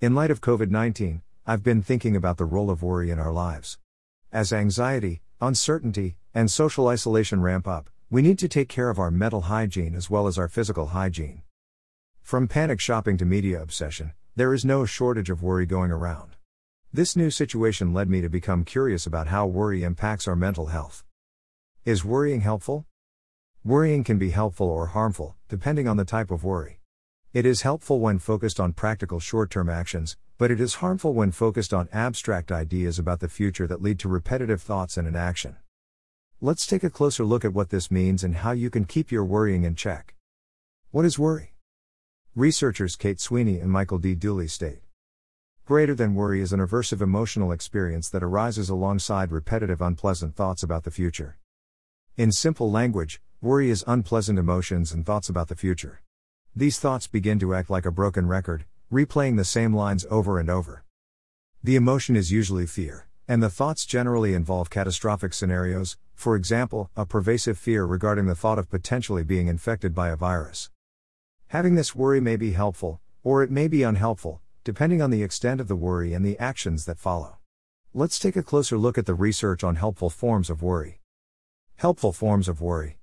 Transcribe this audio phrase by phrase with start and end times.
[0.00, 3.32] In light of COVID 19, I've been thinking about the role of worry in our
[3.32, 3.78] lives.
[4.30, 9.10] As anxiety, uncertainty, and social isolation ramp up, we need to take care of our
[9.10, 11.42] mental hygiene as well as our physical hygiene.
[12.22, 16.36] From panic shopping to media obsession, there is no shortage of worry going around.
[16.92, 21.02] This new situation led me to become curious about how worry impacts our mental health.
[21.84, 22.86] Is worrying helpful?
[23.64, 26.77] Worrying can be helpful or harmful, depending on the type of worry.
[27.38, 31.30] It is helpful when focused on practical short term actions, but it is harmful when
[31.30, 35.54] focused on abstract ideas about the future that lead to repetitive thoughts and inaction.
[36.40, 39.24] Let's take a closer look at what this means and how you can keep your
[39.24, 40.16] worrying in check.
[40.90, 41.54] What is worry?
[42.34, 44.16] Researchers Kate Sweeny and Michael D.
[44.16, 44.80] Dooley state
[45.64, 50.82] Greater than worry is an aversive emotional experience that arises alongside repetitive unpleasant thoughts about
[50.82, 51.38] the future.
[52.16, 56.02] In simple language, worry is unpleasant emotions and thoughts about the future.
[56.56, 60.50] These thoughts begin to act like a broken record, replaying the same lines over and
[60.50, 60.84] over.
[61.62, 67.06] The emotion is usually fear, and the thoughts generally involve catastrophic scenarios, for example, a
[67.06, 70.70] pervasive fear regarding the thought of potentially being infected by a virus.
[71.48, 75.60] Having this worry may be helpful, or it may be unhelpful, depending on the extent
[75.60, 77.38] of the worry and the actions that follow.
[77.94, 81.00] Let's take a closer look at the research on helpful forms of worry.
[81.76, 82.97] Helpful forms of worry.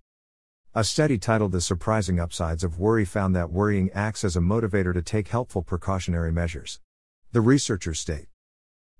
[0.77, 4.93] A study titled The Surprising Upsides of Worry found that worrying acts as a motivator
[4.93, 6.81] to take helpful precautionary measures.
[7.31, 8.27] The researchers state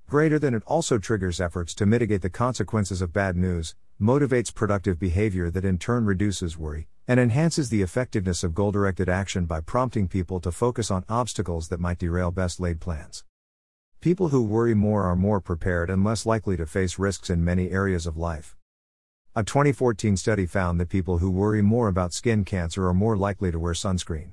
[0.08, 4.98] Greater than it also triggers efforts to mitigate the consequences of bad news, motivates productive
[4.98, 9.60] behavior that in turn reduces worry, and enhances the effectiveness of goal directed action by
[9.60, 13.26] prompting people to focus on obstacles that might derail best laid plans.
[14.00, 17.70] People who worry more are more prepared and less likely to face risks in many
[17.70, 18.56] areas of life.
[19.38, 23.52] A 2014 study found that people who worry more about skin cancer are more likely
[23.52, 24.30] to wear sunscreen.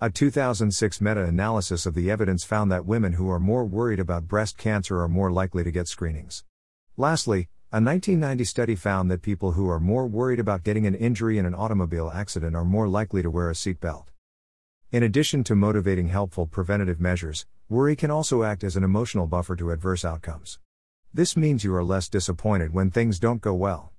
[0.00, 4.28] A 2006 meta analysis of the evidence found that women who are more worried about
[4.28, 6.44] breast cancer are more likely to get screenings.
[6.96, 11.38] Lastly, a 1990 study found that people who are more worried about getting an injury
[11.38, 14.04] in an automobile accident are more likely to wear a seatbelt.
[14.92, 19.56] In addition to motivating helpful preventative measures, worry can also act as an emotional buffer
[19.56, 20.60] to adverse outcomes.
[21.12, 23.92] This means you are less disappointed when things don't go well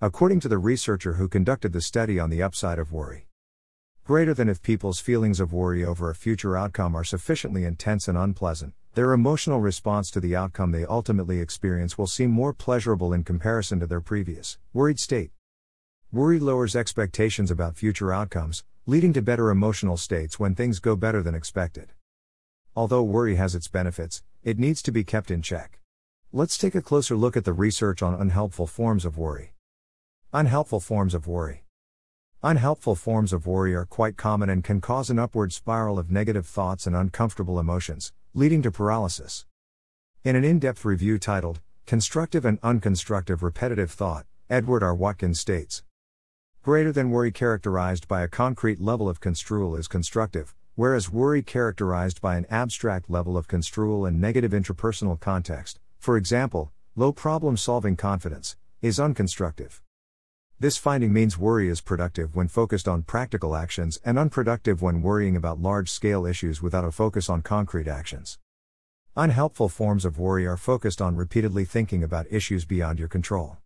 [0.00, 3.26] according to the researcher who conducted the study on the upside of worry.
[4.04, 8.16] Greater than if people's feelings of worry over a future outcome are sufficiently intense and
[8.16, 13.24] unpleasant, their emotional response to the outcome they ultimately experience will seem more pleasurable in
[13.24, 15.32] comparison to their previous, worried state.
[16.12, 21.24] Worry lowers expectations about future outcomes, leading to better emotional states when things go better
[21.24, 21.90] than expected.
[22.76, 25.80] Although worry has its benefits, it needs to be kept in check.
[26.32, 29.54] Let's take a closer look at the research on unhelpful forms of worry.
[30.30, 31.64] Unhelpful forms of worry.
[32.42, 36.46] Unhelpful forms of worry are quite common and can cause an upward spiral of negative
[36.46, 39.46] thoughts and uncomfortable emotions, leading to paralysis.
[40.24, 44.94] In an in depth review titled, Constructive and Unconstructive Repetitive Thought, Edward R.
[44.94, 45.82] Watkins states
[46.62, 52.20] Greater than worry characterized by a concrete level of construal is constructive, whereas worry characterized
[52.20, 57.96] by an abstract level of construal and negative interpersonal context, for example, low problem solving
[57.96, 59.80] confidence, is unconstructive.
[60.60, 65.36] This finding means worry is productive when focused on practical actions and unproductive when worrying
[65.36, 68.40] about large scale issues without a focus on concrete actions.
[69.16, 73.58] Unhelpful forms of worry are focused on repeatedly thinking about issues beyond your control.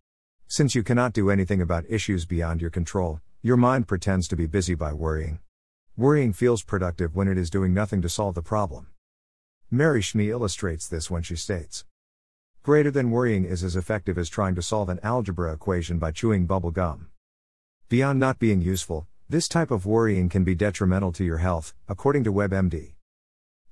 [0.47, 4.45] Since you cannot do anything about issues beyond your control, your mind pretends to be
[4.45, 5.39] busy by worrying.
[5.97, 8.89] Worrying feels productive when it is doing nothing to solve the problem.
[9.71, 11.85] Mary Schmich illustrates this when she states
[12.63, 16.45] Greater than worrying is as effective as trying to solve an algebra equation by chewing
[16.45, 17.09] bubble gum.
[17.89, 22.23] Beyond not being useful, this type of worrying can be detrimental to your health, according
[22.23, 22.93] to WebMD.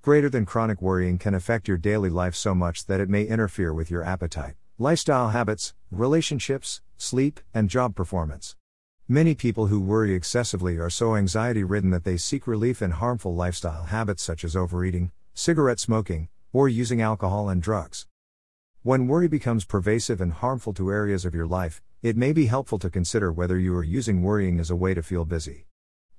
[0.01, 3.73] Greater than chronic worrying can affect your daily life so much that it may interfere
[3.73, 8.57] with your appetite, lifestyle habits, relationships, sleep, and job performance.
[9.07, 13.33] Many people who worry excessively are so anxiety ridden that they seek relief in harmful
[13.33, 18.05] lifestyle habits such as overeating, cigarette smoking, or using alcohol and drugs.
[18.83, 22.79] When worry becomes pervasive and harmful to areas of your life, it may be helpful
[22.79, 25.67] to consider whether you are using worrying as a way to feel busy.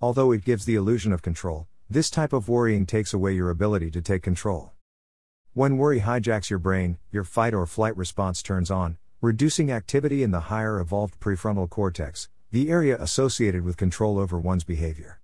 [0.00, 3.90] Although it gives the illusion of control, this type of worrying takes away your ability
[3.90, 4.70] to take control.
[5.54, 10.30] When worry hijacks your brain, your fight or flight response turns on, reducing activity in
[10.30, 15.20] the higher evolved prefrontal cortex, the area associated with control over one's behavior.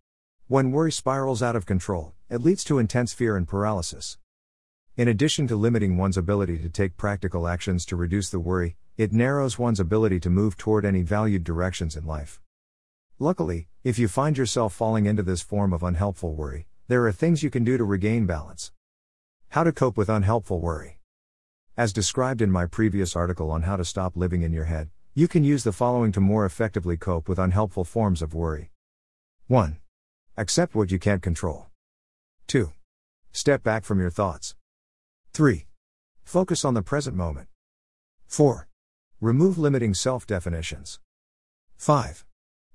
[0.48, 4.18] When worry spirals out of control, it leads to intense fear and paralysis.
[4.98, 9.12] In addition to limiting one's ability to take practical actions to reduce the worry, it
[9.12, 12.40] narrows one's ability to move toward any valued directions in life.
[13.20, 17.44] Luckily, if you find yourself falling into this form of unhelpful worry, there are things
[17.44, 18.72] you can do to regain balance.
[19.50, 20.98] How to cope with unhelpful worry.
[21.76, 25.28] As described in my previous article on how to stop living in your head, you
[25.28, 28.72] can use the following to more effectively cope with unhelpful forms of worry.
[29.46, 29.78] 1.
[30.36, 31.66] Accept what you can't control.
[32.48, 32.72] 2.
[33.30, 34.56] Step back from your thoughts.
[35.32, 35.66] 3.
[36.24, 37.48] Focus on the present moment.
[38.26, 38.68] 4.
[39.20, 41.00] Remove limiting self definitions.
[41.76, 42.24] 5.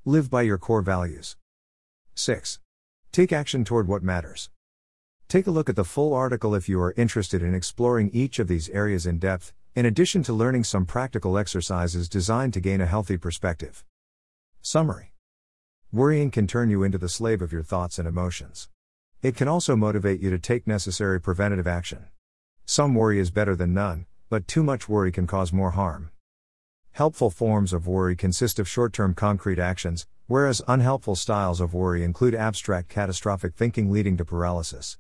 [0.06, 1.38] Live by your core values.
[2.16, 2.60] 6.
[3.12, 4.50] Take action toward what matters.
[5.28, 8.48] Take a look at the full article if you are interested in exploring each of
[8.48, 12.86] these areas in depth, in addition to learning some practical exercises designed to gain a
[12.86, 13.84] healthy perspective.
[14.62, 15.14] Summary
[15.92, 18.70] Worrying can turn you into the slave of your thoughts and emotions.
[19.22, 22.06] It can also motivate you to take necessary preventative action.
[22.66, 26.12] Some worry is better than none, but too much worry can cause more harm.
[26.92, 32.04] Helpful forms of worry consist of short term concrete actions, whereas unhelpful styles of worry
[32.04, 34.98] include abstract catastrophic thinking leading to paralysis.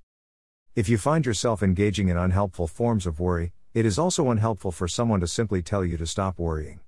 [0.75, 4.87] If you find yourself engaging in unhelpful forms of worry, it is also unhelpful for
[4.87, 6.79] someone to simply tell you to stop worrying.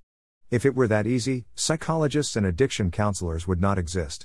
[0.48, 4.24] If it were that easy, psychologists and addiction counselors would not exist.